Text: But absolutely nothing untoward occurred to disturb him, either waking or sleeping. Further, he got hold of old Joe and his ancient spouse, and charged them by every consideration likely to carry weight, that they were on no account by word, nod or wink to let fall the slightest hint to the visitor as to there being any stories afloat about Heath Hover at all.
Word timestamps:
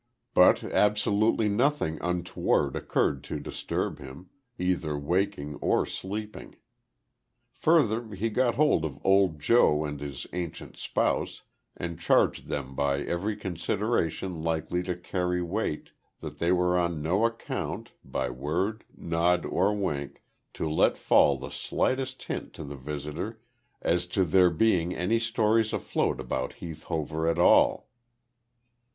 But 0.33 0.63
absolutely 0.63 1.47
nothing 1.47 1.99
untoward 2.01 2.75
occurred 2.75 3.23
to 3.25 3.39
disturb 3.39 3.99
him, 3.99 4.31
either 4.57 4.97
waking 4.97 5.57
or 5.57 5.85
sleeping. 5.85 6.55
Further, 7.51 8.15
he 8.15 8.31
got 8.31 8.55
hold 8.55 8.83
of 8.83 8.97
old 9.05 9.39
Joe 9.39 9.85
and 9.85 9.99
his 10.01 10.25
ancient 10.33 10.75
spouse, 10.75 11.43
and 11.77 11.99
charged 11.99 12.47
them 12.47 12.73
by 12.73 13.01
every 13.01 13.35
consideration 13.35 14.41
likely 14.43 14.81
to 14.81 14.95
carry 14.97 15.39
weight, 15.43 15.91
that 16.19 16.39
they 16.39 16.51
were 16.51 16.75
on 16.75 17.03
no 17.03 17.23
account 17.23 17.91
by 18.03 18.27
word, 18.31 18.83
nod 18.97 19.45
or 19.45 19.71
wink 19.71 20.23
to 20.55 20.67
let 20.67 20.97
fall 20.97 21.37
the 21.37 21.51
slightest 21.51 22.23
hint 22.23 22.53
to 22.53 22.63
the 22.63 22.75
visitor 22.75 23.39
as 23.83 24.07
to 24.07 24.25
there 24.25 24.49
being 24.49 24.95
any 24.95 25.19
stories 25.19 25.71
afloat 25.71 26.19
about 26.19 26.53
Heath 26.53 26.85
Hover 26.85 27.27
at 27.27 27.37
all. 27.37 27.87